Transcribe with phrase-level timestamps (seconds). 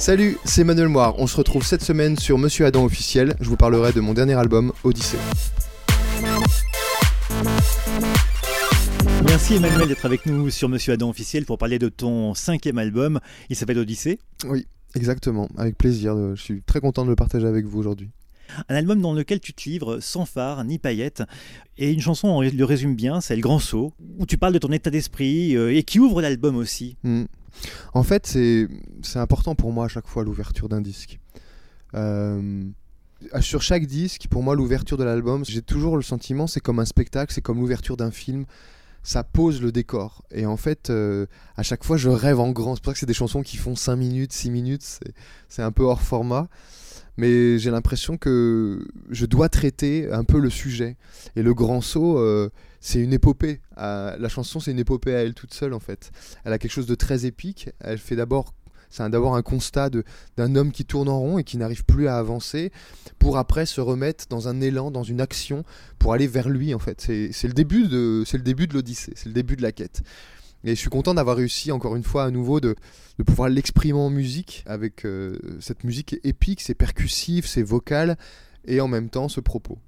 [0.00, 1.14] Salut, c'est Manuel Moire.
[1.18, 3.34] On se retrouve cette semaine sur Monsieur Adam officiel.
[3.38, 5.18] Je vous parlerai de mon dernier album, Odyssée.
[9.26, 13.20] Merci Emmanuel d'être avec nous sur Monsieur Adam officiel pour parler de ton cinquième album.
[13.50, 14.18] Il s'appelle Odyssée.
[14.48, 15.50] Oui, exactement.
[15.58, 16.16] Avec plaisir.
[16.34, 18.08] Je suis très content de le partager avec vous aujourd'hui.
[18.70, 21.22] Un album dans lequel tu te livres sans phare ni paillettes.
[21.76, 24.58] Et une chanson, on le résume bien, c'est Le Grand Saut, où tu parles de
[24.58, 26.96] ton état d'esprit euh, et qui ouvre l'album aussi.
[27.04, 27.24] Hmm.
[27.94, 28.68] En fait, c'est
[29.18, 31.18] important pour moi à chaque fois l'ouverture d'un disque.
[31.94, 32.64] Euh,
[33.40, 36.84] sur chaque disque, pour moi, l'ouverture de l'album, j'ai toujours le sentiment, c'est comme un
[36.84, 38.44] spectacle, c'est comme l'ouverture d'un film.
[39.02, 40.24] Ça pose le décor.
[40.30, 42.74] Et en fait, euh, à chaque fois, je rêve en grand.
[42.74, 45.00] C'est pour ça que c'est des chansons qui font 5 minutes, 6 minutes.
[45.48, 46.48] C'est un peu hors format
[47.20, 50.96] mais j'ai l'impression que je dois traiter un peu le sujet.
[51.36, 52.50] Et le grand saut, euh,
[52.80, 53.60] c'est une épopée.
[53.76, 56.12] la chanson, c'est une épopée à elle toute seule, en fait.
[56.44, 57.68] Elle a quelque chose de très épique.
[57.80, 58.54] Elle fait d'abord
[58.90, 59.90] c'est d'abord un constat
[60.36, 62.72] d'un homme qui tourne en rond et qui n'arrive plus à avancer
[63.18, 65.64] pour après se remettre dans un élan, dans une action
[65.98, 67.00] pour aller vers lui en fait.
[67.00, 68.24] C'est le début de,
[68.74, 70.02] l'Odyssée, c'est le début de la quête.
[70.64, 72.74] Et je suis content d'avoir réussi encore une fois à nouveau de,
[73.24, 78.16] pouvoir l'exprimer en musique avec euh, cette musique épique, c'est percussif, c'est vocal
[78.66, 79.78] et en même temps ce propos.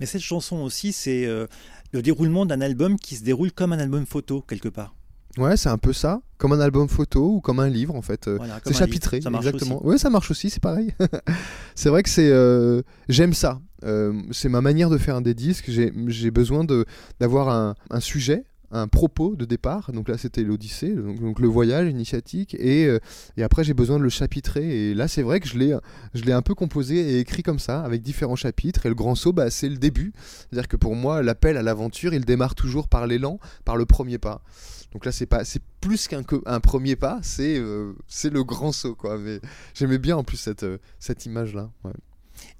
[0.00, 1.46] Mais cette chanson aussi, c'est euh,
[1.92, 4.94] le déroulement d'un album qui se déroule comme un album photo quelque part.
[5.36, 8.28] Ouais, c'est un peu ça, comme un album photo ou comme un livre en fait.
[8.28, 9.84] Euh, c'est chapitré, ça exactement.
[9.84, 10.94] Ouais, ça marche aussi, c'est pareil.
[11.74, 12.32] c'est vrai que c'est,
[13.08, 13.60] j'aime ça.
[14.30, 15.68] c'est ma manière de faire un des disques.
[15.68, 16.84] J'ai besoin de
[17.20, 18.44] d'avoir un, un, sujet
[18.74, 19.92] un propos de départ.
[19.92, 22.54] Donc là, c'était l'Odyssée, donc, le voyage initiatique.
[22.58, 22.98] Et, euh,
[23.36, 24.90] et après, j'ai besoin de le chapitrer.
[24.90, 25.76] Et là, c'est vrai que je l'ai,
[26.12, 28.84] je l'ai un peu composé et écrit comme ça, avec différents chapitres.
[28.84, 30.12] Et le grand saut, bah, c'est le début.
[30.16, 34.18] C'est-à-dire que pour moi, l'appel à l'aventure, il démarre toujours par l'élan, par le premier
[34.18, 34.42] pas.
[34.92, 38.72] Donc là, c'est pas, c'est plus qu'un un premier pas, c'est, euh, c'est le grand
[38.72, 39.18] saut, quoi.
[39.18, 39.40] Mais
[39.74, 41.70] j'aimais bien en plus cette, euh, cette image-là.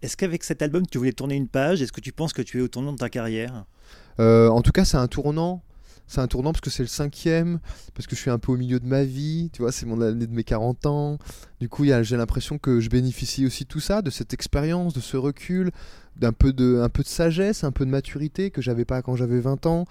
[0.03, 1.83] Est-ce qu'avec cet album, tu voulais tourner une page?
[1.83, 3.65] Est-ce que tu penses que tu es au tournant de ta carrière?
[4.19, 5.65] En tout cas, c'est un tournant
[6.07, 7.61] c'est un tournant parce que c'est le cinquième,
[7.95, 10.01] parce que je suis un peu au milieu de ma vie, tu vois, c'est mon
[10.01, 11.19] année de mes 40 ans.
[11.61, 15.01] Du coup, j'ai l'impression que je bénéficie aussi de tout ça, de cette expérience, de
[15.01, 15.71] ce recul,
[16.17, 19.17] d'un peu de, un peu de sagesse, un peu de maturité que j'avais pas quand
[19.17, 19.87] j'avais 20 ans,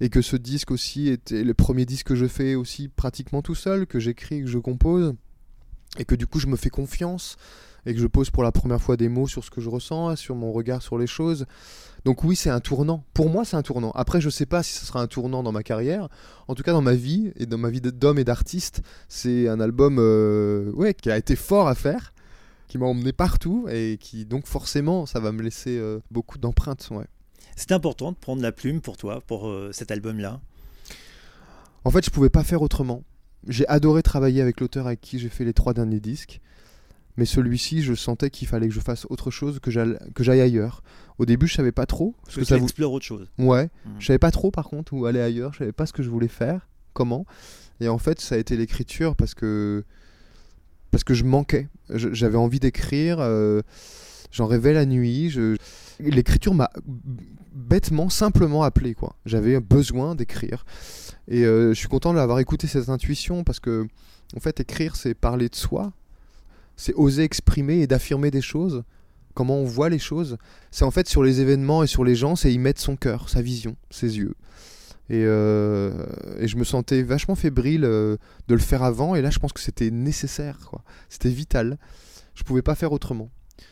[0.00, 3.54] et que ce disque aussi était le premier disque que je fais aussi pratiquement tout
[3.54, 5.14] seul, que j'écris, que je compose,
[5.98, 7.36] et que du coup je me fais confiance
[7.88, 10.16] et que je pose pour la première fois des mots sur ce que je ressens,
[10.16, 11.46] sur mon regard sur les choses.
[12.04, 13.02] Donc oui, c'est un tournant.
[13.14, 13.92] Pour moi, c'est un tournant.
[13.92, 16.08] Après, je sais pas si ce sera un tournant dans ma carrière.
[16.48, 19.58] En tout cas, dans ma vie et dans ma vie d'homme et d'artiste, c'est un
[19.58, 22.12] album euh, ouais, qui a été fort à faire,
[22.68, 26.88] qui m'a emmené partout et qui donc forcément, ça va me laisser euh, beaucoup d'empreintes.
[26.90, 27.06] Ouais.
[27.56, 30.42] C'est important de prendre la plume pour toi, pour euh, cet album-là.
[31.84, 33.02] En fait, je pouvais pas faire autrement.
[33.46, 36.42] J'ai adoré travailler avec l'auteur avec qui j'ai fait les trois derniers disques.
[37.18, 40.84] Mais celui-ci, je sentais qu'il fallait que je fasse autre chose, que j'aille ailleurs.
[41.18, 42.14] Au début, je savais pas trop.
[42.24, 43.28] Parce que, ça explore autre chose.
[43.38, 43.64] Ouais.
[43.64, 43.90] Mmh.
[43.98, 45.52] Je savais pas trop, par contre, où aller ailleurs.
[45.52, 47.26] Je savais pas ce que je voulais faire, comment.
[47.80, 49.84] Et en fait, ça a été l'écriture parce que
[50.92, 51.68] parce que je manquais.
[51.90, 53.18] J'avais envie d'écrire.
[53.18, 53.62] Euh,
[54.30, 55.34] j'en rêvais la nuit.
[55.98, 56.70] L'écriture m'a
[57.52, 58.94] bêtement, simplement appelé.
[58.94, 59.16] quoi.
[59.26, 60.64] J'avais besoin d'écrire.
[61.26, 63.88] Et euh, je suis content d'avoir écouté cette intuition parce que,
[64.36, 65.92] en fait, écrire, c'est parler de soi,
[66.78, 68.84] c'est oser exprimer et d'affirmer des choses,
[69.34, 70.38] comment on voit les choses.
[70.70, 73.28] C'est en fait sur les événements et sur les gens, c'est y mettre son cœur,
[73.28, 74.34] sa vision, ses yeux.
[75.10, 76.06] Et, euh,
[76.40, 78.16] je me sentais vachement fébrile euh,
[78.46, 80.70] de le faire avant, et là je pense que c'était nécessaire.
[81.08, 81.78] C'était vital.
[82.34, 83.30] Je pouvais pas faire autrement.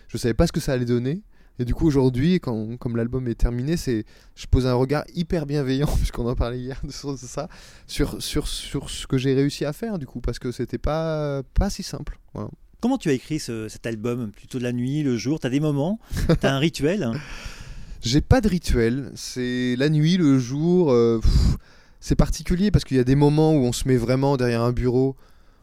[0.08, 1.22] Je savais pas ce que ça allait donner.
[1.58, 5.86] Et du coup aujourd'hui, comme l'album est terminé, c'est je pose un regard hyper bienveillant
[5.96, 7.48] puisqu'on en parlait hier de ça
[7.86, 11.42] sur sur sur ce que j'ai réussi à faire du coup parce que c'était pas
[11.54, 12.18] pas si simple.
[12.80, 15.60] Comment tu as écrit cet album Plutôt de la nuit, le jour Tu as des
[15.60, 15.98] moments
[16.40, 17.10] Tu as un rituel?
[18.02, 19.10] J'ai pas de rituel.
[19.14, 20.92] C'est la nuit, le jour.
[20.92, 21.20] Euh,
[22.00, 24.72] c'est particulier parce qu'il y a des moments où on se met vraiment derrière un
[24.72, 25.16] bureau,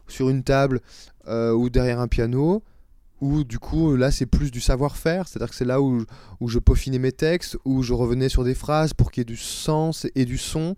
[0.08, 0.80] sur une table
[1.28, 2.62] euh, ou derrière un piano.
[3.20, 5.28] Où du coup, là, c'est plus du savoir-faire.
[5.28, 6.04] C'est-à-dire que c'est là où,
[6.40, 9.24] où je peaufinais mes textes, où je revenais sur des phrases pour qu'il y ait
[9.24, 10.74] du sens et du son.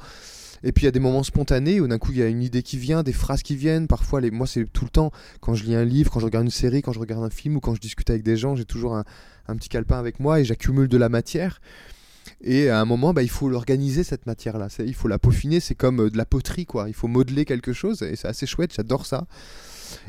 [0.67, 2.43] Et puis il y a des moments spontanés où d'un coup il y a une
[2.43, 3.87] idée qui vient, des phrases qui viennent.
[3.87, 4.33] Parfois, les...
[4.33, 5.13] moi c'est tout le temps.
[5.41, 7.57] Quand je lis un livre, quand je regarde une série, quand je regarde un film
[7.57, 9.05] ou quand je discute avec des gens, j'ai toujours un,
[9.57, 11.61] petit calepin avec moi et j'accumule de la matière.
[12.41, 14.67] Et à un moment, bah, il faut l'organiser cette matière-là.
[14.81, 15.61] Il faut la peaufiner.
[15.61, 16.89] C'est comme euh, de la poterie, quoi.
[16.89, 18.75] Il faut modeler quelque chose et c'est assez chouette.
[18.75, 19.29] J'adore ça.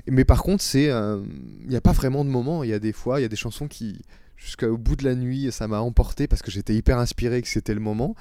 [0.08, 2.64] Mais par contre, c'est, il n'y a pas vraiment de moment.
[2.64, 4.00] Il y a des fois, il y a des chansons qui,
[4.38, 7.74] jusqu'au bout de la nuit, ça m'a emporté parce que j'étais hyper inspiré que c'était
[7.74, 8.16] le moment.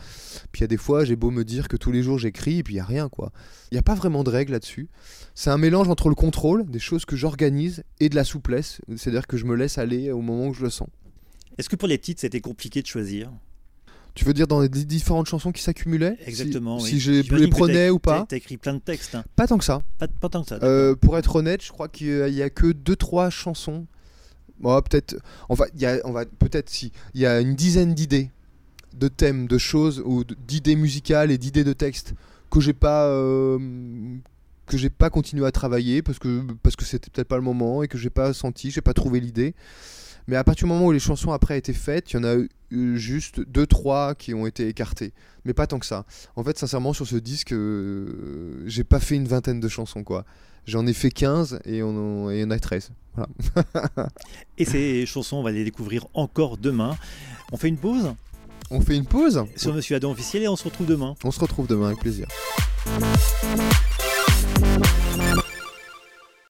[0.50, 2.58] Puis il y a des fois, j'ai beau me dire que tous les jours j'écris,
[2.58, 3.32] et puis il n'y a rien quoi.
[3.70, 4.88] Il n'y a pas vraiment de règles là-dessus.
[5.34, 8.80] C'est un mélange entre le contrôle, des choses que j'organise, et de la souplesse.
[8.96, 10.88] C'est-à-dire que je me laisse aller au moment où je le sens.
[11.58, 13.30] Est-ce que pour les titres, c'était compliqué de choisir?
[14.14, 16.16] Tu veux dire dans les différentes chansons qui s'accumulaient?
[16.26, 16.80] Exactement.
[16.80, 19.14] Si, je les prenais ou pas T'as écrit plein de textes.
[19.14, 19.24] Hein.
[19.36, 19.82] Pas tant que ça.
[19.98, 20.58] Pas, tant que ça.
[20.62, 23.86] Euh, pour être honnête, je crois qu'il y a que 2-3 chansons.
[24.60, 25.16] Bon, peut-être.
[25.48, 26.92] Va, y on va peut-être si.
[27.14, 28.30] Il y a une dizaine d'idées,
[28.94, 32.14] de thèmes, de choses ou d'idées musicales et d'idées de textes
[32.50, 33.06] que j'ai pas.
[33.06, 33.58] Euh,
[34.66, 37.82] que j'ai pas continué à travailler parce que parce que c'était peut-être pas le moment
[37.82, 39.54] et que j'ai pas senti, j'ai pas trouvé l'idée.
[40.28, 42.36] Mais à partir du moment où les chansons après été faites, il y en a
[42.70, 45.12] eu juste deux trois qui ont été écartées,
[45.44, 46.04] mais pas tant que ça.
[46.34, 50.24] En fait, sincèrement, sur ce disque, euh, j'ai pas fait une vingtaine de chansons quoi.
[50.66, 52.90] J'en ai fait 15 et on en, a 13.
[53.14, 53.28] Voilà.
[54.58, 56.96] et ces chansons, on va les découvrir encore demain.
[57.52, 58.12] On fait une pause?
[58.70, 59.44] On fait une pause?
[59.54, 61.14] Sur Monsieur Adam officiel et on se retrouve demain.
[61.22, 62.26] On se retrouve demain avec plaisir.